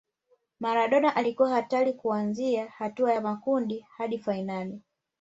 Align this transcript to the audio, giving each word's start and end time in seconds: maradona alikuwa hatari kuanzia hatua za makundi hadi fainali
maradona 0.59 1.15
alikuwa 1.15 1.49
hatari 1.49 1.93
kuanzia 1.93 2.69
hatua 2.69 3.15
za 3.15 3.21
makundi 3.21 3.85
hadi 3.97 4.19
fainali 4.19 4.81